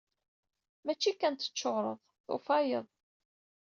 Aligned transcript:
Mačči 0.85 1.11
kan 1.13 1.33
teččureḍ. 1.35 1.99
Tufayeḍ. 2.25 2.87